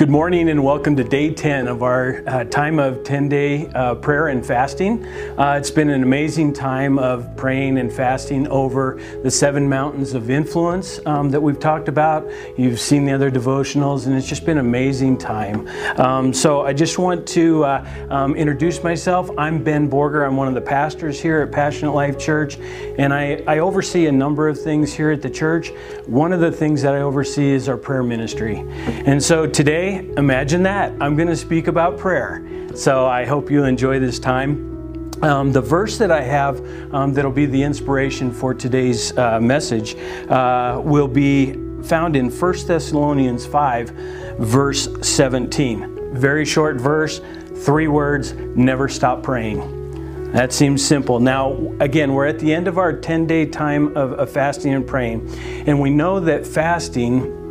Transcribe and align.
Good 0.00 0.10
morning 0.10 0.48
and 0.48 0.64
welcome 0.64 0.96
to 0.96 1.04
day 1.04 1.32
10 1.32 1.68
of 1.68 1.84
our 1.84 2.24
uh, 2.26 2.42
time 2.42 2.80
of 2.80 3.04
10 3.04 3.28
day 3.28 3.68
uh, 3.68 3.94
prayer 3.94 4.26
and 4.26 4.44
fasting. 4.44 5.04
Uh, 5.38 5.54
it's 5.56 5.70
been 5.70 5.88
an 5.88 6.02
amazing 6.02 6.52
time 6.52 6.98
of 6.98 7.36
praying 7.36 7.78
and 7.78 7.92
fasting 7.92 8.48
over 8.48 9.00
the 9.22 9.30
seven 9.30 9.68
mountains 9.68 10.12
of 10.12 10.30
influence 10.30 10.98
um, 11.06 11.30
that 11.30 11.40
we've 11.40 11.60
talked 11.60 11.86
about. 11.86 12.28
You've 12.58 12.80
seen 12.80 13.04
the 13.04 13.12
other 13.12 13.30
devotionals, 13.30 14.08
and 14.08 14.16
it's 14.16 14.26
just 14.28 14.44
been 14.44 14.58
an 14.58 14.66
amazing 14.66 15.16
time. 15.16 15.68
Um, 16.00 16.34
so, 16.34 16.62
I 16.66 16.72
just 16.72 16.98
want 16.98 17.24
to 17.28 17.62
uh, 17.62 17.86
um, 18.10 18.34
introduce 18.34 18.82
myself. 18.82 19.30
I'm 19.38 19.62
Ben 19.62 19.88
Borger, 19.88 20.26
I'm 20.26 20.36
one 20.36 20.48
of 20.48 20.54
the 20.54 20.60
pastors 20.60 21.22
here 21.22 21.40
at 21.40 21.52
Passionate 21.52 21.92
Life 21.92 22.18
Church, 22.18 22.56
and 22.98 23.14
I, 23.14 23.44
I 23.46 23.60
oversee 23.60 24.06
a 24.06 24.12
number 24.12 24.48
of 24.48 24.60
things 24.60 24.92
here 24.92 25.12
at 25.12 25.22
the 25.22 25.30
church. 25.30 25.70
One 26.08 26.32
of 26.32 26.40
the 26.40 26.50
things 26.50 26.82
that 26.82 26.94
I 26.96 27.02
oversee 27.02 27.50
is 27.50 27.68
our 27.68 27.76
prayer 27.76 28.02
ministry. 28.02 28.56
And 29.06 29.22
so, 29.22 29.46
today, 29.46 29.83
imagine 30.16 30.62
that. 30.64 30.90
I'm 31.02 31.16
going 31.16 31.28
to 31.28 31.36
speak 31.36 31.66
about 31.66 31.98
prayer. 31.98 32.44
So 32.74 33.06
I 33.06 33.24
hope 33.24 33.50
you 33.50 33.64
enjoy 33.64 33.98
this 33.98 34.18
time. 34.18 34.70
Um, 35.22 35.52
the 35.52 35.60
verse 35.60 35.96
that 35.98 36.10
I 36.10 36.22
have 36.22 36.58
um, 36.92 37.14
that'll 37.14 37.30
be 37.30 37.46
the 37.46 37.62
inspiration 37.62 38.32
for 38.32 38.52
today's 38.52 39.16
uh, 39.16 39.40
message 39.40 39.94
uh, 40.28 40.80
will 40.84 41.08
be 41.08 41.54
found 41.84 42.16
in 42.16 42.30
1 42.30 42.66
Thessalonians 42.66 43.46
5, 43.46 43.90
verse 44.38 44.88
17. 45.02 46.14
Very 46.14 46.44
short 46.44 46.76
verse, 46.80 47.20
three 47.64 47.88
words 47.88 48.32
never 48.32 48.88
stop 48.88 49.22
praying. 49.22 50.32
That 50.32 50.52
seems 50.52 50.84
simple. 50.84 51.20
Now, 51.20 51.72
again, 51.78 52.12
we're 52.12 52.26
at 52.26 52.40
the 52.40 52.52
end 52.52 52.66
of 52.66 52.76
our 52.76 52.92
10 52.92 53.26
day 53.26 53.46
time 53.46 53.96
of, 53.96 54.14
of 54.14 54.30
fasting 54.30 54.74
and 54.74 54.84
praying, 54.84 55.32
and 55.66 55.80
we 55.80 55.90
know 55.90 56.18
that 56.20 56.44
fasting 56.46 57.42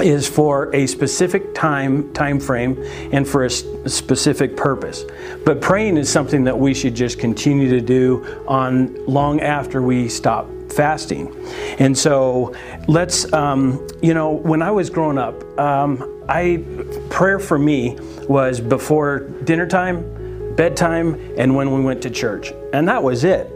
is 0.00 0.28
for 0.28 0.74
a 0.74 0.86
specific 0.86 1.54
time 1.54 2.12
time 2.12 2.38
frame 2.40 2.76
and 3.12 3.26
for 3.26 3.44
a 3.44 3.50
specific 3.50 4.56
purpose 4.56 5.04
but 5.44 5.60
praying 5.60 5.96
is 5.96 6.10
something 6.10 6.44
that 6.44 6.56
we 6.58 6.74
should 6.74 6.94
just 6.94 7.18
continue 7.18 7.68
to 7.68 7.80
do 7.80 8.42
on 8.46 8.94
long 9.06 9.40
after 9.40 9.82
we 9.82 10.08
stop 10.08 10.46
fasting 10.72 11.34
and 11.78 11.96
so 11.96 12.54
let's 12.88 13.32
um, 13.32 13.84
you 14.02 14.12
know 14.14 14.30
when 14.30 14.60
i 14.62 14.70
was 14.70 14.90
growing 14.90 15.16
up 15.18 15.34
um, 15.58 16.22
i 16.28 16.62
prayer 17.10 17.38
for 17.38 17.58
me 17.58 17.96
was 18.28 18.60
before 18.60 19.20
dinner 19.44 19.66
time 19.66 20.54
bedtime 20.56 21.14
and 21.38 21.54
when 21.54 21.72
we 21.72 21.80
went 21.80 22.02
to 22.02 22.10
church 22.10 22.52
and 22.74 22.86
that 22.88 23.02
was 23.02 23.24
it 23.24 23.50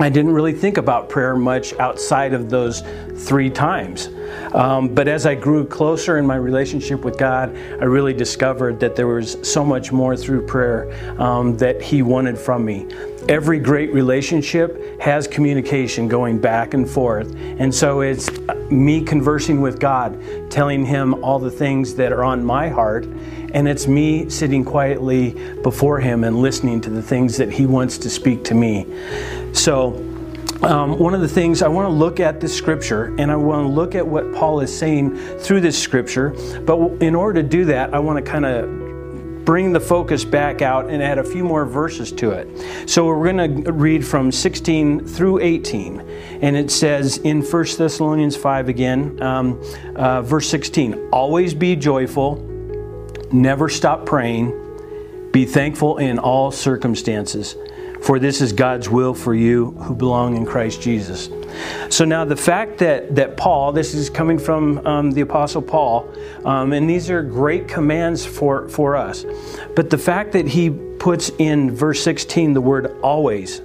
I 0.00 0.08
didn't 0.08 0.30
really 0.32 0.52
think 0.52 0.78
about 0.78 1.08
prayer 1.08 1.34
much 1.34 1.72
outside 1.80 2.32
of 2.32 2.48
those 2.48 2.82
three 3.26 3.50
times. 3.50 4.08
Um, 4.54 4.94
but 4.94 5.08
as 5.08 5.26
I 5.26 5.34
grew 5.34 5.66
closer 5.66 6.18
in 6.18 6.26
my 6.26 6.36
relationship 6.36 7.00
with 7.00 7.18
God, 7.18 7.56
I 7.56 7.84
really 7.84 8.12
discovered 8.12 8.78
that 8.78 8.94
there 8.94 9.08
was 9.08 9.36
so 9.42 9.64
much 9.64 9.90
more 9.90 10.16
through 10.16 10.46
prayer 10.46 10.92
um, 11.20 11.56
that 11.56 11.82
He 11.82 12.02
wanted 12.02 12.38
from 12.38 12.64
me. 12.64 12.86
Every 13.28 13.58
great 13.58 13.92
relationship 13.92 15.00
has 15.00 15.26
communication 15.26 16.06
going 16.06 16.38
back 16.38 16.74
and 16.74 16.88
forth. 16.88 17.34
And 17.34 17.74
so 17.74 18.02
it's 18.02 18.30
me 18.70 19.02
conversing 19.02 19.60
with 19.60 19.80
God, 19.80 20.18
telling 20.48 20.84
Him 20.84 21.24
all 21.24 21.40
the 21.40 21.50
things 21.50 21.94
that 21.96 22.12
are 22.12 22.22
on 22.22 22.44
my 22.44 22.68
heart, 22.68 23.04
and 23.54 23.66
it's 23.66 23.86
me 23.88 24.28
sitting 24.30 24.64
quietly 24.64 25.30
before 25.62 25.98
Him 25.98 26.22
and 26.22 26.40
listening 26.40 26.80
to 26.82 26.90
the 26.90 27.02
things 27.02 27.36
that 27.38 27.50
He 27.50 27.66
wants 27.66 27.98
to 27.98 28.10
speak 28.10 28.44
to 28.44 28.54
me. 28.54 28.86
So, 29.52 29.94
um, 30.62 30.98
one 30.98 31.14
of 31.14 31.20
the 31.20 31.28
things 31.28 31.62
I 31.62 31.68
want 31.68 31.86
to 31.88 31.92
look 31.92 32.20
at 32.20 32.40
this 32.40 32.54
scripture 32.56 33.14
and 33.18 33.30
I 33.30 33.36
want 33.36 33.64
to 33.66 33.72
look 33.72 33.94
at 33.94 34.06
what 34.06 34.32
Paul 34.34 34.60
is 34.60 34.76
saying 34.76 35.16
through 35.38 35.60
this 35.62 35.80
scripture. 35.80 36.30
But 36.64 36.78
in 37.02 37.14
order 37.14 37.42
to 37.42 37.48
do 37.48 37.64
that, 37.66 37.94
I 37.94 37.98
want 38.00 38.24
to 38.24 38.28
kind 38.30 38.44
of 38.44 39.44
bring 39.44 39.72
the 39.72 39.80
focus 39.80 40.24
back 40.24 40.60
out 40.60 40.90
and 40.90 41.02
add 41.02 41.18
a 41.18 41.24
few 41.24 41.44
more 41.44 41.64
verses 41.64 42.10
to 42.12 42.32
it. 42.32 42.90
So 42.90 43.06
we're 43.06 43.32
going 43.32 43.64
to 43.64 43.72
read 43.72 44.04
from 44.06 44.30
16 44.32 45.06
through 45.06 45.38
18. 45.38 46.00
And 46.42 46.56
it 46.56 46.70
says 46.70 47.18
in 47.18 47.40
1 47.40 47.64
Thessalonians 47.78 48.36
5 48.36 48.68
again, 48.68 49.22
um, 49.22 49.60
uh, 49.96 50.22
verse 50.22 50.48
16 50.48 51.08
Always 51.12 51.54
be 51.54 51.76
joyful, 51.76 52.36
never 53.32 53.68
stop 53.68 54.06
praying, 54.06 55.30
be 55.32 55.44
thankful 55.44 55.98
in 55.98 56.18
all 56.18 56.50
circumstances 56.50 57.54
for 58.08 58.18
this 58.18 58.40
is 58.40 58.54
God's 58.54 58.88
will 58.88 59.12
for 59.12 59.34
you 59.34 59.72
who 59.72 59.94
belong 59.94 60.34
in 60.34 60.46
Christ 60.46 60.80
Jesus. 60.80 61.28
So 61.94 62.06
now 62.06 62.24
the 62.24 62.34
fact 62.36 62.78
that, 62.78 63.14
that 63.16 63.36
Paul, 63.36 63.70
this 63.70 63.92
is 63.92 64.08
coming 64.08 64.38
from 64.38 64.78
um, 64.86 65.10
the 65.10 65.20
Apostle 65.20 65.60
Paul, 65.60 66.08
um, 66.46 66.72
and 66.72 66.88
these 66.88 67.10
are 67.10 67.22
great 67.22 67.68
commands 67.68 68.24
for, 68.24 68.66
for 68.70 68.96
us, 68.96 69.26
but 69.76 69.90
the 69.90 69.98
fact 69.98 70.32
that 70.32 70.48
he 70.48 70.70
puts 70.70 71.28
in 71.38 71.70
verse 71.70 72.02
16 72.02 72.54
the 72.54 72.62
word 72.62 72.98
always 73.02 73.60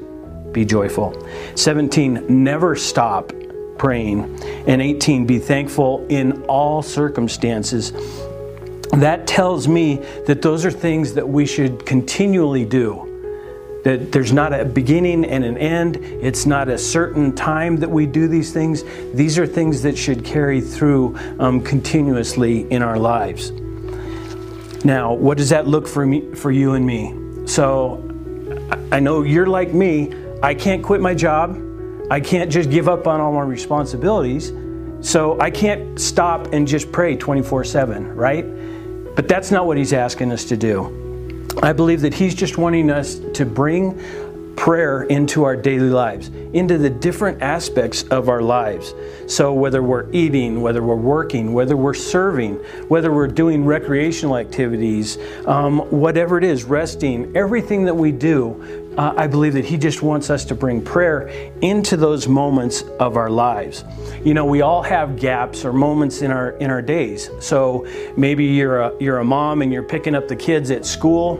be 0.52 0.66
joyful, 0.66 1.25
17 1.56 2.25
never 2.28 2.75
stop 2.75 3.31
praying, 3.78 4.24
and 4.68 4.81
18 4.81 5.25
be 5.25 5.40
thankful 5.40 6.06
in 6.10 6.44
all 6.48 6.81
circumstances. 6.81 7.92
That 8.92 9.25
tells 9.25 9.70
me 9.70 10.02
that 10.28 10.42
those 10.42 10.66
are 10.66 10.72
things 10.72 11.14
that 11.14 11.30
we 11.30 11.46
should 11.46 11.86
continually 11.86 12.66
do 12.66 13.10
that 13.83 14.11
there's 14.11 14.31
not 14.33 14.53
a 14.57 14.66
beginning 14.66 15.25
and 15.25 15.44
an 15.44 15.57
end. 15.57 15.97
It's 15.97 16.45
not 16.45 16.69
a 16.69 16.77
certain 16.77 17.35
time 17.35 17.77
that 17.77 17.89
we 17.89 18.05
do 18.05 18.27
these 18.27 18.51
things. 18.51 18.83
These 19.13 19.38
are 19.38 19.45
things 19.45 19.81
that 19.83 19.97
should 19.97 20.23
carry 20.25 20.59
through 20.61 21.17
um, 21.39 21.61
continuously 21.61 22.61
in 22.71 22.81
our 22.81 22.97
lives. 22.97 23.51
Now, 24.85 25.13
what 25.13 25.38
does 25.38 25.49
that 25.49 25.67
look 25.67 25.88
for 25.88 26.05
me, 26.05 26.33
for 26.33 26.51
you 26.51 26.73
and 26.73 26.85
me? 26.85 27.47
So, 27.47 27.99
I 28.91 28.99
know 28.99 29.21
you're 29.23 29.47
like 29.47 29.73
me. 29.73 30.13
I 30.41 30.53
can't 30.53 30.81
quit 30.83 31.00
my 31.01 31.13
job. 31.13 31.59
I 32.09 32.19
can't 32.19 32.51
just 32.51 32.69
give 32.69 32.88
up 32.89 33.07
on 33.07 33.21
all 33.21 33.31
my 33.31 33.41
responsibilities. 33.41 34.51
So 35.01 35.39
I 35.39 35.51
can't 35.51 36.00
stop 36.00 36.53
and 36.53 36.65
just 36.67 36.91
pray 36.91 37.15
24 37.17 37.63
7, 37.65 38.15
right? 38.15 38.45
But 39.15 39.27
that's 39.27 39.51
not 39.51 39.67
what 39.67 39.77
he's 39.77 39.91
asking 39.94 40.31
us 40.31 40.45
to 40.45 40.57
do. 40.57 41.00
I 41.62 41.72
believe 41.74 42.02
that 42.02 42.14
He's 42.14 42.34
just 42.34 42.58
wanting 42.58 42.90
us 42.90 43.16
to 43.36 43.46
bring 43.46 44.02
prayer 44.56 45.03
into 45.03 45.44
our 45.44 45.56
daily 45.56 45.90
lives, 45.90 46.28
into 46.53 46.78
the 46.78 46.90
different 46.90 47.41
aspects 47.41 48.03
of 48.03 48.30
our 48.30 48.41
lives. 48.41 48.94
So, 49.28 49.53
whether 49.53 49.84
we're 49.84 50.09
eating, 50.12 50.62
whether 50.62 50.81
we're 50.81 50.96
working, 50.96 51.53
whether 51.53 51.75
we're 51.75 51.94
serving, 51.94 52.56
whether 52.88 53.12
we're 53.13 53.28
doing 53.28 53.66
recreational 53.66 54.38
activities, 54.38 55.18
um, 55.46 55.80
whatever 55.92 56.38
it 56.38 56.44
is, 56.44 56.63
resting, 56.63 57.36
everything 57.36 57.86
that 57.86 57.96
we 57.96 58.12
do, 58.12 58.82
uh, 58.98 59.14
I 59.18 59.28
believe 59.28 59.54
that 59.54 59.66
He 59.66 59.78
just 59.78 60.02
wants 60.02 60.30
us 60.30 60.46
to 60.46 60.56
bring 60.56 60.81
prayer 60.81 61.28
into 61.62 61.98
those 61.98 62.28
moments 62.28 62.84
of 63.00 63.18
our 63.18 63.30
lives. 63.30 63.84
You 64.24 64.34
know, 64.34 64.46
we 64.46 64.62
all 64.62 64.84
have 64.84 65.18
gaps 65.18 65.66
or 65.66 65.74
moments 65.74 66.22
in 66.22 66.31
our 66.31 66.52
in 66.58 66.70
our 66.70 66.81
days. 66.81 67.30
So 67.40 67.88
maybe 68.18 68.46
you're 68.46 68.81
a, 68.81 68.94
you're 69.00 69.20
a 69.20 69.26
mom 69.26 69.62
and 69.62 69.74
you're 69.74 69.84
picking 69.84 70.16
up 70.16 70.28
the 70.28 70.36
kids 70.36 70.70
at 70.72 70.86
school, 70.86 71.38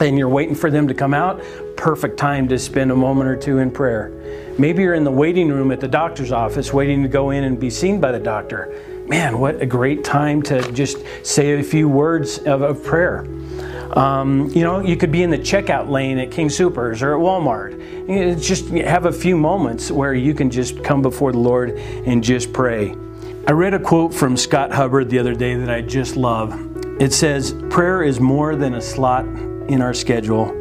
and 0.00 0.18
you're 0.18 0.28
waiting 0.28 0.54
for 0.54 0.70
them 0.70 0.88
to 0.88 0.94
come 0.94 1.14
out. 1.14 1.42
Perfect 1.76 2.18
time 2.18 2.48
to 2.48 2.58
spend 2.58 2.90
a 2.90 2.96
moment 2.96 3.28
or 3.28 3.36
two 3.36 3.58
in 3.58 3.70
prayer. 3.70 4.10
Maybe 4.58 4.82
you're 4.82 4.94
in 4.94 5.04
the 5.04 5.10
waiting 5.12 5.48
room 5.50 5.72
at 5.72 5.80
the 5.80 5.88
doctor's 5.88 6.32
office, 6.32 6.72
waiting 6.72 7.02
to 7.02 7.08
go 7.08 7.30
in 7.30 7.44
and 7.44 7.58
be 7.58 7.70
seen 7.70 8.00
by 8.00 8.12
the 8.12 8.20
doctor. 8.20 8.72
Man, 9.08 9.38
what 9.38 9.60
a 9.60 9.66
great 9.66 10.02
time 10.04 10.42
to 10.44 10.70
just 10.72 10.96
say 11.26 11.58
a 11.58 11.62
few 11.62 11.88
words 11.88 12.38
of, 12.38 12.62
of 12.62 12.82
prayer. 12.84 13.26
Um, 13.94 14.48
you 14.48 14.62
know, 14.62 14.80
you 14.80 14.96
could 14.96 15.12
be 15.12 15.22
in 15.22 15.30
the 15.30 15.38
checkout 15.38 15.88
lane 15.88 16.18
at 16.18 16.32
King 16.32 16.50
Supers 16.50 17.00
or 17.00 17.14
at 17.14 17.20
Walmart. 17.20 17.80
just 18.42 18.68
have 18.70 19.06
a 19.06 19.12
few 19.12 19.36
moments 19.36 19.90
where 19.90 20.14
you 20.14 20.34
can 20.34 20.50
just 20.50 20.82
come 20.82 21.00
before 21.00 21.30
the 21.30 21.38
Lord 21.38 21.70
and 21.76 22.22
just 22.22 22.52
pray. 22.52 22.96
I 23.46 23.52
read 23.52 23.72
a 23.72 23.78
quote 23.78 24.12
from 24.12 24.36
Scott 24.36 24.72
Hubbard 24.72 25.08
the 25.10 25.18
other 25.20 25.34
day 25.34 25.54
that 25.54 25.70
I 25.70 25.80
just 25.80 26.16
love. 26.16 26.52
It 27.00 27.12
says, 27.12 27.54
Prayer 27.70 28.02
is 28.02 28.18
more 28.18 28.56
than 28.56 28.74
a 28.74 28.80
slot 28.80 29.24
in 29.68 29.80
our 29.80 29.94
schedule, 29.94 30.52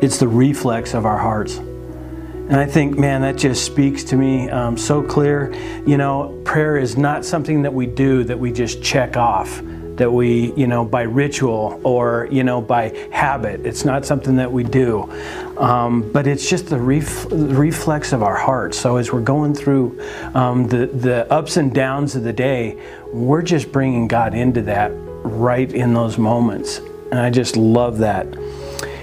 it's 0.00 0.18
the 0.18 0.28
reflex 0.28 0.94
of 0.94 1.04
our 1.04 1.18
hearts. 1.18 1.58
And 1.58 2.54
I 2.54 2.64
think, 2.66 2.96
man, 2.96 3.22
that 3.22 3.34
just 3.36 3.66
speaks 3.66 4.04
to 4.04 4.16
me 4.16 4.48
um, 4.50 4.78
so 4.78 5.02
clear. 5.02 5.52
You 5.84 5.96
know, 5.96 6.40
prayer 6.44 6.76
is 6.76 6.96
not 6.96 7.24
something 7.24 7.62
that 7.62 7.74
we 7.74 7.86
do 7.86 8.22
that 8.22 8.38
we 8.38 8.52
just 8.52 8.80
check 8.84 9.16
off 9.16 9.60
that 9.96 10.10
we, 10.10 10.52
you 10.54 10.66
know, 10.66 10.84
by 10.84 11.02
ritual 11.02 11.80
or, 11.82 12.28
you 12.30 12.44
know, 12.44 12.60
by 12.60 12.88
habit. 13.12 13.66
It's 13.66 13.84
not 13.84 14.04
something 14.04 14.36
that 14.36 14.50
we 14.50 14.62
do. 14.64 15.10
Um, 15.58 16.10
but 16.12 16.26
it's 16.26 16.48
just 16.48 16.68
the 16.68 16.78
ref- 16.78 17.26
reflex 17.30 18.12
of 18.12 18.22
our 18.22 18.36
heart. 18.36 18.74
So 18.74 18.96
as 18.96 19.12
we're 19.12 19.20
going 19.20 19.54
through 19.54 20.00
um, 20.34 20.68
the, 20.68 20.86
the 20.86 21.30
ups 21.32 21.56
and 21.56 21.74
downs 21.74 22.14
of 22.14 22.22
the 22.24 22.32
day, 22.32 22.78
we're 23.12 23.42
just 23.42 23.72
bringing 23.72 24.06
God 24.06 24.34
into 24.34 24.62
that 24.62 24.92
right 25.24 25.70
in 25.72 25.94
those 25.94 26.18
moments. 26.18 26.78
And 27.10 27.18
I 27.18 27.30
just 27.30 27.56
love 27.56 27.98
that 27.98 28.26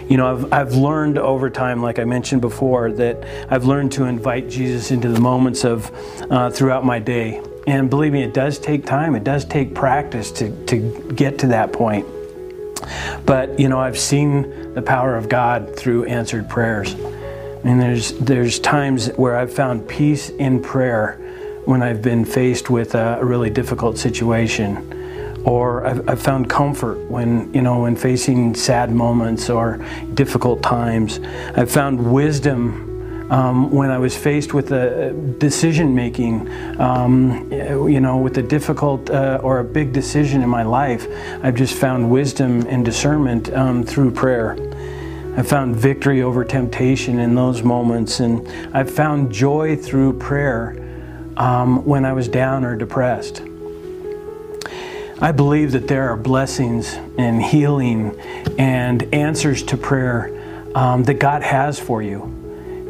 you 0.09 0.17
know 0.17 0.29
I've, 0.29 0.51
I've 0.51 0.73
learned 0.75 1.17
over 1.17 1.49
time 1.49 1.81
like 1.81 1.97
i 1.97 2.03
mentioned 2.03 2.41
before 2.41 2.91
that 2.91 3.23
i've 3.49 3.63
learned 3.63 3.93
to 3.93 4.03
invite 4.03 4.49
jesus 4.49 4.91
into 4.91 5.07
the 5.07 5.21
moments 5.21 5.63
of 5.63 5.89
uh, 6.29 6.49
throughout 6.49 6.83
my 6.83 6.99
day 6.99 7.41
and 7.68 7.89
believe 7.89 8.12
me, 8.12 8.24
it 8.24 8.33
does 8.33 8.60
take 8.60 8.86
time, 8.86 9.15
it 9.15 9.24
does 9.24 9.45
take 9.45 9.74
practice 9.74 10.31
to, 10.33 10.65
to 10.65 11.12
get 11.15 11.39
to 11.39 11.48
that 11.48 11.71
point. 11.71 12.06
But, 13.25 13.57
you 13.57 13.69
know, 13.69 13.80
I've 13.80 13.98
seen 13.98 14.74
the 14.74 14.81
power 14.81 15.15
of 15.15 15.30
God 15.30 15.75
through 15.77 16.06
answered 16.06 16.50
prayers. 16.50 16.94
I 16.95 17.60
mean, 17.65 17.80
there's, 17.80 18.12
there's 18.19 18.60
times 18.60 19.07
where 19.13 19.38
I've 19.38 19.54
found 19.54 19.88
peace 19.88 20.30
in 20.30 20.62
prayer 20.62 21.62
when 21.63 21.81
I've 21.81 22.01
been 22.01 22.25
faced 22.25 22.69
with 22.69 22.95
a, 22.95 23.24
really 23.24 23.50
difficult 23.50 23.98
situation 23.98 25.00
or 25.45 25.86
I've, 25.86 26.10
I've, 26.10 26.21
found 26.21 26.50
comfort 26.50 27.10
when 27.10 27.54
you 27.54 27.62
know 27.62 27.81
when 27.83 27.95
facing 27.98 28.54
sad 28.56 28.89
moments 28.92 29.50
or 29.50 29.86
difficult 30.13 30.62
times 30.63 31.19
i've 31.57 31.69
found 31.71 32.12
wisdom 32.13 32.92
um, 33.33 33.71
when 33.71 33.89
I 33.89 33.97
was 33.97 34.15
faced 34.15 34.53
with 34.53 34.71
a 34.74 35.12
decision 35.39 35.95
making, 35.95 36.47
um, 36.80 37.51
you 37.51 38.00
know, 38.00 38.18
with 38.18 38.38
a 38.38 38.44
difficult 38.44 39.09
uh, 39.09 39.39
or 39.41 39.57
a 39.59 39.63
big 39.63 39.91
decision 39.91 40.44
in 40.44 40.50
my 40.50 40.62
life, 40.62 41.07
I've 41.41 41.56
just 41.56 41.74
found 41.74 42.12
wisdom 42.12 42.62
and 42.68 42.85
discernment 42.85 43.51
um, 43.53 43.83
through 43.83 44.12
prayer. 44.12 44.51
I 45.35 45.41
found 45.41 45.75
victory 45.75 46.21
over 46.21 46.45
temptation 46.45 47.18
in 47.19 47.33
those 47.33 47.63
moments, 47.63 48.19
and 48.19 48.47
I 48.77 48.83
found 48.83 49.31
joy 49.31 49.77
through 49.77 50.19
prayer 50.19 50.77
um, 51.36 51.83
when 51.86 52.06
I 52.06 52.13
was 52.13 52.27
down 52.27 52.63
or 52.63 52.75
depressed. 52.75 53.41
I 55.21 55.31
believe 55.31 55.71
that 55.71 55.88
there 55.88 56.07
are 56.12 56.18
blessings 56.18 56.94
and 57.18 57.41
healing 57.41 58.19
and 58.59 59.01
answers 59.12 59.63
to 59.63 59.75
prayer 59.77 60.68
um, 60.75 61.03
that 61.06 61.15
God 61.15 61.41
has 61.41 61.79
for 61.79 62.03
you. 62.03 62.42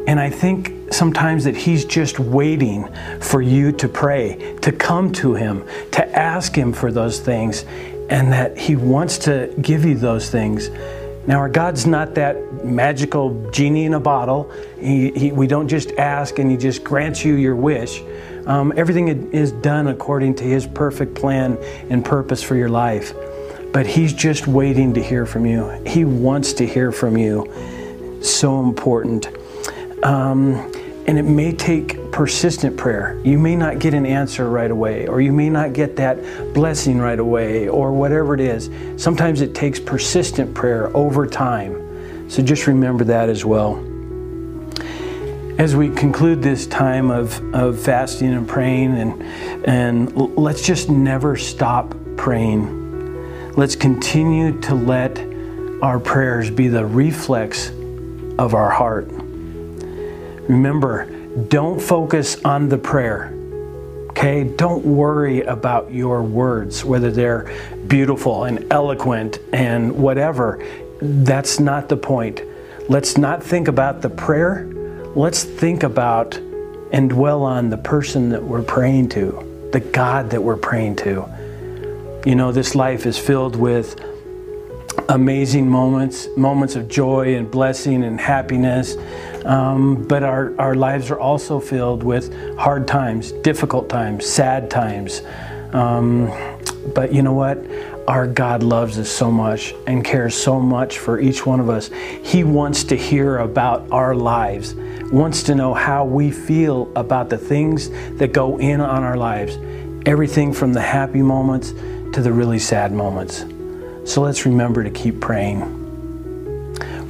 And 0.06 0.20
I 0.20 0.28
think 0.30 0.92
sometimes 0.92 1.44
that 1.44 1.56
He's 1.56 1.84
just 1.86 2.18
waiting 2.20 2.88
for 3.20 3.40
you 3.40 3.72
to 3.72 3.88
pray, 3.88 4.56
to 4.62 4.70
come 4.72 5.10
to 5.12 5.34
Him, 5.34 5.66
to 5.92 6.08
ask 6.18 6.54
Him 6.54 6.72
for 6.74 6.92
those 6.92 7.20
things, 7.20 7.64
and 8.10 8.32
that 8.32 8.58
He 8.58 8.76
wants 8.76 9.16
to 9.18 9.54
give 9.62 9.84
you 9.84 9.94
those 9.94 10.28
things. 10.30 10.68
Now, 11.26 11.38
our 11.38 11.48
God's 11.48 11.86
not 11.86 12.14
that 12.16 12.66
magical 12.66 13.50
genie 13.50 13.86
in 13.86 13.94
a 13.94 14.00
bottle. 14.00 14.52
He, 14.78 15.10
he, 15.12 15.32
we 15.32 15.46
don't 15.46 15.68
just 15.68 15.92
ask 15.92 16.38
and 16.38 16.50
He 16.50 16.58
just 16.58 16.84
grants 16.84 17.24
you 17.24 17.34
your 17.36 17.56
wish. 17.56 18.02
Um, 18.46 18.74
everything 18.76 19.08
is 19.32 19.52
done 19.52 19.86
according 19.88 20.34
to 20.36 20.44
His 20.44 20.66
perfect 20.66 21.14
plan 21.14 21.56
and 21.88 22.04
purpose 22.04 22.42
for 22.42 22.56
your 22.56 22.68
life. 22.68 23.14
But 23.72 23.86
He's 23.86 24.12
just 24.12 24.46
waiting 24.46 24.92
to 24.94 25.02
hear 25.02 25.24
from 25.24 25.46
you. 25.46 25.70
He 25.86 26.04
wants 26.04 26.52
to 26.54 26.66
hear 26.66 26.92
from 26.92 27.16
you. 27.16 28.20
So 28.22 28.60
important. 28.60 29.28
Um, 30.04 30.54
and 31.06 31.18
it 31.18 31.24
may 31.24 31.52
take 31.52 32.12
persistent 32.12 32.76
prayer. 32.76 33.20
You 33.24 33.38
may 33.38 33.56
not 33.56 33.78
get 33.78 33.94
an 33.94 34.06
answer 34.06 34.48
right 34.48 34.70
away, 34.70 35.06
or 35.06 35.20
you 35.20 35.32
may 35.32 35.48
not 35.50 35.72
get 35.72 35.96
that 35.96 36.18
blessing 36.54 36.98
right 36.98 37.18
away, 37.18 37.68
or 37.68 37.92
whatever 37.92 38.34
it 38.34 38.40
is. 38.40 38.70
Sometimes 39.02 39.40
it 39.40 39.54
takes 39.54 39.80
persistent 39.80 40.54
prayer 40.54 40.94
over 40.96 41.26
time. 41.26 42.28
So 42.30 42.42
just 42.42 42.66
remember 42.66 43.04
that 43.04 43.28
as 43.28 43.44
well. 43.44 43.76
As 45.58 45.76
we 45.76 45.88
conclude 45.90 46.42
this 46.42 46.66
time 46.66 47.10
of, 47.10 47.38
of 47.54 47.80
fasting 47.80 48.32
and 48.34 48.46
praying, 48.46 48.94
and, 48.98 49.22
and 49.66 50.36
let's 50.36 50.66
just 50.66 50.90
never 50.90 51.36
stop 51.36 51.94
praying. 52.16 53.52
Let's 53.54 53.76
continue 53.76 54.58
to 54.62 54.74
let 54.74 55.18
our 55.82 55.98
prayers 56.00 56.50
be 56.50 56.68
the 56.68 56.84
reflex 56.84 57.70
of 58.38 58.54
our 58.54 58.70
heart. 58.70 59.08
Remember, 60.48 61.06
don't 61.48 61.80
focus 61.80 62.42
on 62.44 62.68
the 62.68 62.76
prayer. 62.78 63.32
Okay? 64.10 64.44
Don't 64.44 64.84
worry 64.84 65.40
about 65.42 65.90
your 65.90 66.22
words, 66.22 66.84
whether 66.84 67.10
they're 67.10 67.50
beautiful 67.86 68.44
and 68.44 68.70
eloquent 68.70 69.38
and 69.54 69.90
whatever. 69.92 70.62
That's 71.00 71.58
not 71.60 71.88
the 71.88 71.96
point. 71.96 72.42
Let's 72.90 73.16
not 73.16 73.42
think 73.42 73.68
about 73.68 74.02
the 74.02 74.10
prayer. 74.10 74.66
Let's 75.14 75.44
think 75.44 75.82
about 75.82 76.36
and 76.92 77.08
dwell 77.08 77.42
on 77.42 77.70
the 77.70 77.78
person 77.78 78.28
that 78.28 78.42
we're 78.42 78.62
praying 78.62 79.08
to, 79.10 79.70
the 79.72 79.80
God 79.80 80.28
that 80.30 80.42
we're 80.42 80.56
praying 80.56 80.96
to. 80.96 82.22
You 82.26 82.34
know, 82.34 82.52
this 82.52 82.74
life 82.74 83.06
is 83.06 83.18
filled 83.18 83.56
with 83.56 83.98
amazing 85.08 85.68
moments, 85.68 86.28
moments 86.36 86.76
of 86.76 86.88
joy 86.88 87.36
and 87.36 87.50
blessing 87.50 88.04
and 88.04 88.20
happiness. 88.20 88.96
Um, 89.44 90.02
but 90.08 90.22
our, 90.22 90.54
our 90.58 90.74
lives 90.74 91.10
are 91.10 91.18
also 91.20 91.60
filled 91.60 92.02
with 92.02 92.32
hard 92.56 92.86
times, 92.88 93.32
difficult 93.32 93.88
times, 93.88 94.26
sad 94.26 94.70
times. 94.70 95.22
Um, 95.74 96.26
but 96.94 97.12
you 97.12 97.22
know 97.22 97.32
what? 97.34 97.58
Our 98.08 98.26
God 98.26 98.62
loves 98.62 98.98
us 98.98 99.08
so 99.10 99.30
much 99.30 99.74
and 99.86 100.04
cares 100.04 100.34
so 100.34 100.60
much 100.60 100.98
for 100.98 101.18
each 101.20 101.44
one 101.44 101.58
of 101.58 101.68
us. 101.70 101.90
He 102.22 102.44
wants 102.44 102.84
to 102.84 102.96
hear 102.96 103.38
about 103.38 103.90
our 103.90 104.14
lives, 104.14 104.74
wants 105.10 105.42
to 105.44 105.54
know 105.54 105.74
how 105.74 106.04
we 106.04 106.30
feel 106.30 106.92
about 106.96 107.28
the 107.30 107.38
things 107.38 107.90
that 108.18 108.32
go 108.32 108.58
in 108.58 108.80
on 108.80 109.02
our 109.02 109.16
lives, 109.16 109.58
everything 110.06 110.52
from 110.52 110.72
the 110.74 110.82
happy 110.82 111.22
moments 111.22 111.70
to 111.72 112.22
the 112.22 112.32
really 112.32 112.58
sad 112.58 112.92
moments. 112.92 113.44
So 114.04 114.20
let's 114.20 114.44
remember 114.44 114.84
to 114.84 114.90
keep 114.90 115.20
praying. 115.20 115.62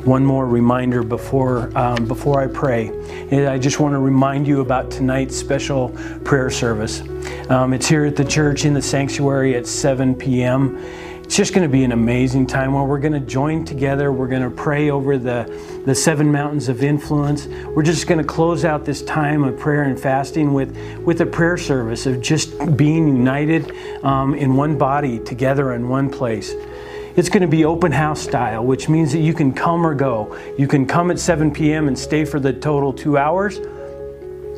One 0.05 0.25
more 0.25 0.46
reminder 0.46 1.02
before, 1.02 1.76
um, 1.76 2.05
before 2.06 2.41
I 2.41 2.46
pray. 2.46 2.91
I 3.49 3.58
just 3.58 3.81
want 3.81 3.93
to 3.94 3.99
remind 3.99 4.46
you 4.46 4.61
about 4.61 4.91
tonight's 4.91 5.37
special 5.37 5.88
prayer 6.25 6.50
service. 6.50 7.02
Um, 7.50 7.73
it's 7.73 7.88
here 7.88 8.05
at 8.05 8.14
the 8.14 8.25
church 8.25 8.64
in 8.64 8.75
the 8.75 8.82
sanctuary 8.82 9.56
at 9.56 9.67
7 9.67 10.14
p.m. 10.14 10.79
It's 11.25 11.37
just 11.37 11.55
going 11.55 11.62
to 11.62 11.73
be 11.73 11.85
an 11.85 11.93
amazing 11.93 12.47
time 12.47 12.75
where 12.75 12.85
we're 12.85 13.00
going 13.00 13.15
to 13.15 13.19
join 13.19 13.65
together. 13.65 14.12
We're 14.12 14.29
going 14.29 14.43
to 14.43 14.50
pray 14.50 14.91
over 14.91 15.17
the, 15.17 15.82
the 15.87 15.94
seven 15.94 16.31
mountains 16.31 16.69
of 16.69 16.82
influence. 16.85 17.47
We're 17.47 17.82
just 17.82 18.06
going 18.06 18.21
to 18.21 18.26
close 18.26 18.62
out 18.67 18.85
this 18.85 19.00
time 19.03 19.43
of 19.43 19.59
prayer 19.59 19.85
and 19.85 19.99
fasting 19.99 20.53
with, 20.53 20.76
with 20.99 21.23
a 21.23 21.26
prayer 21.26 21.56
service 21.56 22.05
of 22.05 22.21
just 22.21 22.76
being 22.76 23.09
united 23.09 23.75
um, 24.05 24.35
in 24.35 24.55
one 24.55 24.76
body 24.76 25.19
together 25.19 25.73
in 25.73 25.88
one 25.88 26.11
place. 26.11 26.53
It's 27.17 27.31
going 27.31 27.41
to 27.43 27.49
be 27.49 27.65
open 27.65 27.91
house 27.91 28.20
style, 28.20 28.62
which 28.62 28.91
means 28.91 29.11
that 29.12 29.20
you 29.20 29.32
can 29.32 29.50
come 29.55 29.87
or 29.87 29.94
go. 29.94 30.38
You 30.59 30.69
can 30.69 30.85
come 30.85 31.11
at 31.11 31.19
7 31.19 31.50
p.m. 31.53 31.88
and 31.88 31.99
stay 31.99 32.27
for 32.27 32.38
the 32.38 32.53
total 32.53 32.93
two 32.93 33.17
hours 33.17 33.59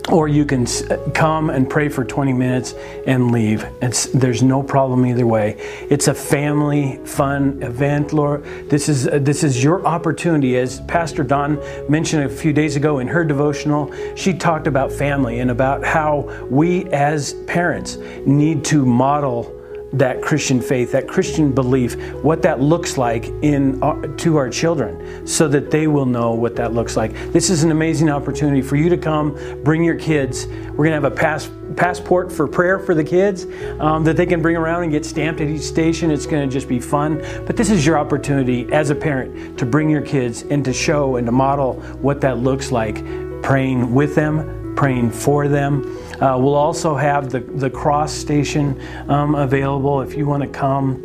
or 0.09 0.29
you 0.29 0.45
can 0.45 0.67
uh, 0.67 0.97
come 1.15 1.51
and 1.51 1.69
pray 1.69 1.89
for 1.89 2.05
20 2.05 2.33
minutes 2.33 2.75
and 3.07 3.31
leave. 3.33 3.65
It's, 3.83 4.07
there's 4.07 4.43
no 4.43 4.63
problem 4.63 5.05
either 5.07 5.27
way. 5.27 5.57
It's 5.91 6.09
a 6.09 6.15
family 6.15 6.99
fun 7.05 7.63
event, 7.63 8.13
Lord. 8.13 8.45
This 8.71 8.89
is 8.89 9.09
uh, 9.09 9.19
this 9.21 9.43
is 9.43 9.63
your 9.63 9.85
opportunity. 9.87 10.57
As 10.59 10.81
Pastor 10.83 11.23
Dawn 11.23 11.59
mentioned 11.89 12.25
a 12.25 12.29
few 12.29 12.53
days 12.53 12.77
ago 12.77 12.99
in 13.01 13.09
her 13.09 13.25
devotional, 13.25 13.93
she 14.17 14.33
talked 14.33 14.67
about 14.67 14.93
family 14.93 15.41
and 15.41 15.51
about 15.51 15.85
how 15.85 16.21
we 16.51 16.85
as 16.87 17.35
parents 17.47 17.97
need 18.25 18.65
to 18.67 18.85
model 18.85 19.56
that 19.93 20.21
Christian 20.21 20.61
faith, 20.61 20.93
that 20.93 21.07
Christian 21.07 21.53
belief, 21.53 21.95
what 22.17 22.43
that 22.43 22.61
looks 22.61 22.99
like 22.99 23.27
in 23.43 23.81
our, 23.83 24.05
uh, 24.05 24.17
to 24.17 24.37
our 24.37 24.51
children, 24.51 25.27
so 25.27 25.47
that 25.49 25.71
they 25.71 25.87
will 25.87 26.07
know 26.07 26.33
what 26.35 26.57
that 26.57 26.73
looks 26.75 26.97
like. 26.97 27.13
This 27.33 27.51
is 27.51 27.63
an 27.63 27.71
amazing 27.71 28.11
opportunity 28.11 28.63
for 28.63 28.77
you 28.77 28.89
to 28.89 28.97
come, 28.97 29.35
bring 29.63 29.85
your 29.85 29.95
kids. 29.95 30.47
We're 30.75 30.87
gonna 30.87 30.91
have 30.93 31.05
a 31.05 31.11
pass, 31.11 31.49
passport 31.77 32.33
for 32.33 32.49
prayer 32.49 32.79
for 32.79 32.95
the 32.95 33.05
kids 33.05 33.47
um, 33.79 34.03
that 34.05 34.17
they 34.17 34.27
can 34.27 34.43
bring 34.43 34.57
around 34.57 34.83
and 34.83 34.91
get 34.93 35.05
stamped 35.07 35.41
at 35.41 35.49
each 35.49 35.63
station. 35.63 36.11
It's 36.11 36.27
gonna 36.27 36.47
just 36.49 36.69
be 36.69 36.81
fun. 36.81 37.19
But 37.47 37.57
this 37.57 37.71
is 37.71 37.87
your 37.87 37.97
opportunity 37.99 38.71
as 38.73 38.91
a 38.91 38.95
parent 38.95 39.57
to 39.59 39.65
bring 39.67 39.89
your 39.89 40.03
kids 40.03 40.43
and 40.43 40.65
to 40.65 40.73
show 40.73 41.17
and 41.17 41.27
to 41.27 41.33
model 41.33 41.75
what 42.03 42.21
that 42.23 42.39
looks 42.39 42.73
like, 42.73 42.97
praying 43.43 43.95
with 43.95 44.17
them, 44.17 44.75
praying 44.77 45.11
for 45.11 45.47
them. 45.47 45.85
Uh, 46.21 46.35
we'll 46.39 46.55
also 46.55 46.95
have 46.97 47.29
the, 47.31 47.41
the 47.41 47.69
cross 47.69 48.11
station 48.13 48.81
um, 49.11 49.35
available 49.35 50.01
if 50.01 50.15
you 50.15 50.27
want 50.27 50.43
to 50.43 50.49
come 50.49 51.03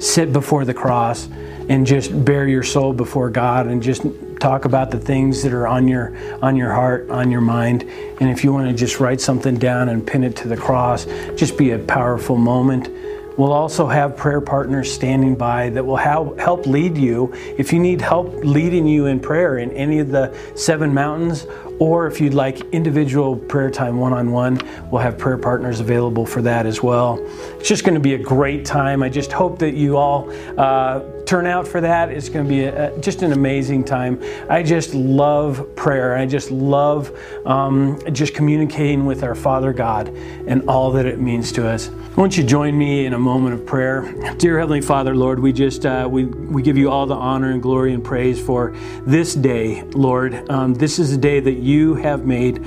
sit 0.00 0.32
before 0.34 0.64
the 0.66 0.74
cross 0.74 1.28
and 1.70 1.86
just 1.86 2.24
bare 2.26 2.46
your 2.46 2.62
soul 2.62 2.92
before 2.92 3.30
God 3.30 3.66
and 3.68 3.82
just 3.82 4.02
talk 4.38 4.66
about 4.66 4.90
the 4.90 4.98
things 4.98 5.42
that 5.42 5.52
are 5.54 5.66
on 5.66 5.88
your 5.88 6.14
on 6.44 6.56
your 6.56 6.72
heart, 6.72 7.08
on 7.10 7.30
your 7.30 7.40
mind. 7.40 7.82
And 8.20 8.28
if 8.30 8.44
you 8.44 8.52
want 8.52 8.68
to 8.68 8.74
just 8.74 9.00
write 9.00 9.20
something 9.20 9.56
down 9.58 9.88
and 9.88 10.06
pin 10.06 10.22
it 10.24 10.36
to 10.36 10.48
the 10.48 10.56
cross, 10.56 11.06
just 11.36 11.56
be 11.56 11.70
a 11.70 11.78
powerful 11.78 12.36
moment. 12.36 12.90
We'll 13.38 13.52
also 13.52 13.86
have 13.86 14.16
prayer 14.16 14.40
partners 14.40 14.92
standing 14.92 15.36
by 15.36 15.70
that 15.70 15.84
will 15.86 15.96
help 15.96 16.66
lead 16.66 16.98
you 16.98 17.30
if 17.56 17.72
you 17.72 17.78
need 17.78 18.00
help 18.00 18.34
leading 18.42 18.86
you 18.86 19.06
in 19.06 19.20
prayer 19.20 19.58
in 19.58 19.70
any 19.72 20.00
of 20.00 20.08
the 20.10 20.36
seven 20.56 20.92
mountains 20.92 21.46
or 21.78 22.06
if 22.06 22.20
you'd 22.20 22.34
like 22.34 22.60
individual 22.72 23.36
prayer 23.36 23.70
time 23.70 23.98
one 23.98 24.12
on 24.12 24.32
one, 24.32 24.60
we'll 24.90 25.00
have 25.02 25.16
prayer 25.16 25.38
partners 25.38 25.80
available 25.80 26.26
for 26.26 26.42
that 26.42 26.66
as 26.66 26.82
well. 26.82 27.24
It's 27.58 27.68
just 27.68 27.84
going 27.84 27.94
to 27.94 28.00
be 28.00 28.14
a 28.14 28.18
great 28.18 28.64
time. 28.64 29.02
I 29.02 29.08
just 29.08 29.30
hope 29.32 29.58
that 29.60 29.74
you 29.74 29.96
all. 29.96 30.30
Uh, 30.58 31.00
turnout 31.28 31.68
for 31.68 31.82
that. 31.82 32.08
It's 32.10 32.30
going 32.30 32.46
to 32.46 32.48
be 32.48 32.64
a, 32.64 32.98
just 33.02 33.20
an 33.22 33.32
amazing 33.34 33.84
time. 33.84 34.18
I 34.48 34.62
just 34.62 34.94
love 34.94 35.76
prayer. 35.76 36.16
I 36.16 36.24
just 36.24 36.50
love 36.50 37.12
um, 37.44 38.00
just 38.14 38.32
communicating 38.34 39.04
with 39.04 39.22
our 39.22 39.34
Father 39.34 39.74
God 39.74 40.08
and 40.08 40.66
all 40.70 40.90
that 40.92 41.04
it 41.04 41.20
means 41.20 41.52
to 41.52 41.68
us. 41.68 41.90
Won't 42.16 42.38
you 42.38 42.42
join 42.44 42.76
me 42.78 43.04
in 43.04 43.12
a 43.12 43.18
moment 43.18 43.60
of 43.60 43.66
prayer? 43.66 44.10
Dear 44.38 44.58
Heavenly 44.58 44.80
Father, 44.80 45.14
Lord, 45.14 45.38
we 45.38 45.52
just 45.52 45.84
uh, 45.86 46.08
we 46.10 46.24
we 46.24 46.62
give 46.62 46.76
you 46.78 46.90
all 46.90 47.04
the 47.06 47.14
honor 47.14 47.50
and 47.50 47.60
glory 47.62 47.92
and 47.92 48.02
praise 48.02 48.42
for 48.44 48.74
this 49.06 49.34
day, 49.34 49.82
Lord. 49.82 50.50
Um, 50.50 50.72
this 50.74 50.98
is 50.98 51.12
a 51.12 51.18
day 51.18 51.38
that 51.40 51.58
you 51.58 51.94
have 51.96 52.24
made, 52.24 52.58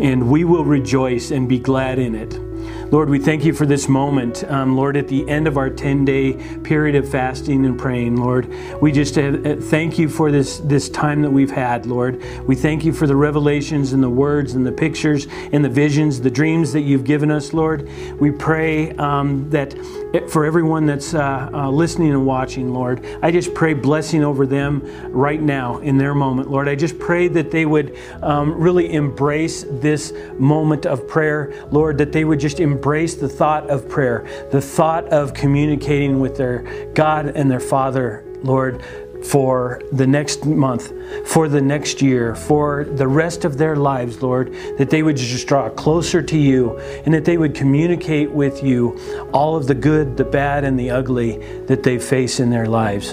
and 0.00 0.28
we 0.30 0.42
will 0.44 0.64
rejoice 0.64 1.30
and 1.30 1.48
be 1.48 1.58
glad 1.60 1.98
in 2.00 2.14
it. 2.16 2.47
Lord, 2.90 3.10
we 3.10 3.18
thank 3.18 3.44
you 3.44 3.52
for 3.52 3.66
this 3.66 3.86
moment. 3.86 4.44
Um, 4.50 4.74
Lord, 4.74 4.96
at 4.96 5.08
the 5.08 5.28
end 5.28 5.46
of 5.46 5.58
our 5.58 5.68
10 5.68 6.06
day 6.06 6.32
period 6.60 6.94
of 6.94 7.06
fasting 7.06 7.66
and 7.66 7.78
praying, 7.78 8.16
Lord, 8.16 8.48
we 8.80 8.92
just 8.92 9.18
uh, 9.18 9.24
uh, 9.44 9.56
thank 9.60 9.98
you 9.98 10.08
for 10.08 10.32
this, 10.32 10.56
this 10.60 10.88
time 10.88 11.20
that 11.20 11.30
we've 11.30 11.50
had, 11.50 11.84
Lord. 11.84 12.22
We 12.46 12.54
thank 12.54 12.86
you 12.86 12.94
for 12.94 13.06
the 13.06 13.14
revelations 13.14 13.92
and 13.92 14.02
the 14.02 14.08
words 14.08 14.54
and 14.54 14.66
the 14.66 14.72
pictures 14.72 15.26
and 15.52 15.62
the 15.62 15.68
visions, 15.68 16.18
the 16.22 16.30
dreams 16.30 16.72
that 16.72 16.80
you've 16.80 17.04
given 17.04 17.30
us, 17.30 17.52
Lord. 17.52 17.90
We 18.18 18.30
pray 18.30 18.92
um, 18.92 19.50
that 19.50 19.74
eh, 20.14 20.26
for 20.26 20.46
everyone 20.46 20.86
that's 20.86 21.12
uh, 21.12 21.50
uh, 21.52 21.68
listening 21.68 22.12
and 22.12 22.24
watching, 22.24 22.72
Lord, 22.72 23.04
I 23.22 23.30
just 23.32 23.52
pray 23.52 23.74
blessing 23.74 24.24
over 24.24 24.46
them 24.46 24.80
right 25.12 25.42
now 25.42 25.76
in 25.80 25.98
their 25.98 26.14
moment, 26.14 26.50
Lord. 26.50 26.70
I 26.70 26.74
just 26.74 26.98
pray 26.98 27.28
that 27.28 27.50
they 27.50 27.66
would 27.66 27.98
um, 28.22 28.58
really 28.58 28.94
embrace 28.94 29.64
this 29.68 30.14
moment 30.38 30.86
of 30.86 31.06
prayer, 31.06 31.66
Lord, 31.70 31.98
that 31.98 32.12
they 32.12 32.24
would 32.24 32.40
just 32.40 32.60
embrace 32.60 32.77
embrace 32.78 33.16
the 33.16 33.28
thought 33.28 33.68
of 33.70 33.88
prayer, 33.88 34.24
the 34.52 34.60
thought 34.60 35.04
of 35.08 35.34
communicating 35.34 36.20
with 36.20 36.36
their 36.36 36.62
God 36.94 37.26
and 37.26 37.50
their 37.50 37.58
Father, 37.58 38.24
Lord, 38.44 38.84
for 39.26 39.82
the 39.90 40.06
next 40.06 40.46
month, 40.46 40.92
for 41.26 41.48
the 41.48 41.60
next 41.60 42.00
year, 42.00 42.36
for 42.36 42.84
the 42.84 43.08
rest 43.08 43.44
of 43.44 43.58
their 43.58 43.74
lives, 43.74 44.22
Lord, 44.22 44.54
that 44.78 44.90
they 44.90 45.02
would 45.02 45.16
just 45.16 45.48
draw 45.48 45.68
closer 45.70 46.22
to 46.22 46.38
you 46.38 46.78
and 47.04 47.12
that 47.12 47.24
they 47.24 47.36
would 47.36 47.52
communicate 47.52 48.30
with 48.30 48.62
you 48.62 48.96
all 49.32 49.56
of 49.56 49.66
the 49.66 49.74
good, 49.74 50.16
the 50.16 50.22
bad, 50.22 50.62
and 50.62 50.78
the 50.78 50.90
ugly 50.90 51.38
that 51.66 51.82
they 51.82 51.98
face 51.98 52.38
in 52.38 52.48
their 52.48 52.66
lives. 52.66 53.12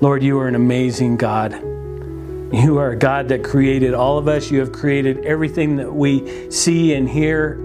Lord, 0.00 0.22
you 0.22 0.38
are 0.38 0.46
an 0.46 0.54
amazing 0.54 1.16
God. 1.16 1.54
You 2.52 2.78
are 2.78 2.90
a 2.90 2.96
God 2.96 3.30
that 3.30 3.42
created 3.42 3.94
all 3.94 4.16
of 4.16 4.28
us. 4.28 4.48
You 4.48 4.60
have 4.60 4.70
created 4.70 5.24
everything 5.26 5.74
that 5.78 5.92
we 5.92 6.48
see 6.52 6.94
and 6.94 7.08
hear 7.10 7.60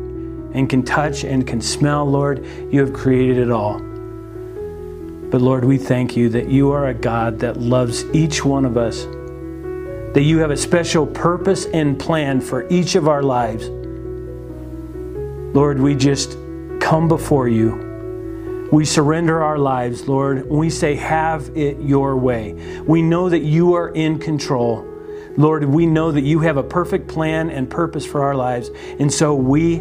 and 0.54 0.70
can 0.70 0.84
touch 0.84 1.24
and 1.24 1.48
can 1.48 1.62
smell, 1.62 2.06
Lord, 2.06 2.46
you 2.72 2.80
have 2.82 2.94
created 2.94 3.38
it 3.40 3.50
all. 3.52 3.80
But 3.80 5.42
Lord, 5.42 5.64
we 5.66 5.78
thank 5.80 6.18
you 6.18 6.28
that 6.30 6.48
you 6.50 6.72
are 6.72 6.88
a 6.88 6.94
God 6.94 7.40
that 7.40 7.58
loves 7.58 8.04
each 8.14 8.44
one 8.44 8.66
of 8.66 8.76
us, 8.78 9.06
that 10.14 10.24
you 10.24 10.40
have 10.40 10.52
a 10.52 10.58
special 10.58 11.08
purpose 11.08 11.66
and 11.68 11.98
plan 11.98 12.42
for 12.42 12.68
each 12.70 12.96
of 12.96 13.08
our 13.08 13.24
lives. 13.24 13.70
Lord, 13.70 15.80
we 15.80 15.96
just 15.96 16.32
come 16.82 17.08
before 17.08 17.48
you. 17.48 17.90
We 18.74 18.84
surrender 18.86 19.42
our 19.44 19.58
lives, 19.58 20.06
Lord. 20.08 20.50
We 20.50 20.70
say, 20.70 20.96
Have 20.96 21.50
it 21.58 21.80
your 21.82 22.16
way. 22.18 22.82
We 22.86 23.02
know 23.02 23.28
that 23.28 23.40
you 23.40 23.74
are 23.74 23.90
in 23.90 24.18
control. 24.20 24.88
Lord, 25.38 25.66
we 25.66 25.86
know 25.86 26.10
that 26.12 26.22
you 26.22 26.40
have 26.40 26.56
a 26.56 26.64
perfect 26.64 27.10
plan 27.10 27.50
and 27.50 27.70
purpose 27.70 28.06
for 28.06 28.24
our 28.24 28.34
lives. 28.36 28.70
And 29.00 29.12
so 29.12 29.36
we 29.36 29.80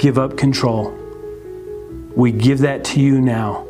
give 0.00 0.18
up 0.18 0.36
control. 0.36 0.90
We 2.16 2.32
give 2.32 2.60
that 2.60 2.84
to 2.86 3.00
you 3.00 3.20
now. 3.20 3.66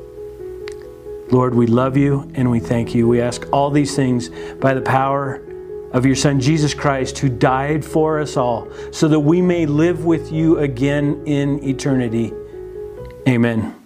Lord, 1.31 1.55
we 1.55 1.67
love 1.67 1.97
you 1.97 2.31
and 2.35 2.51
we 2.51 2.61
thank 2.61 2.95
you. 2.95 3.07
We 3.07 3.21
ask 3.21 3.47
all 3.53 3.71
these 3.71 3.95
things 3.95 4.31
by 4.61 4.75
the 4.75 4.81
power 4.81 5.45
of 5.93 6.07
your 6.07 6.17
Son, 6.17 6.41
Jesus 6.41 6.73
Christ, 6.73 7.19
who 7.19 7.29
died 7.29 7.85
for 7.85 8.21
us 8.21 8.37
all, 8.37 8.69
so 8.93 9.09
that 9.09 9.19
we 9.21 9.43
may 9.43 9.67
live 9.67 10.05
with 10.05 10.31
you 10.33 10.59
again 10.59 11.21
in 11.27 11.63
eternity. 11.65 12.33
Amen. 13.29 13.80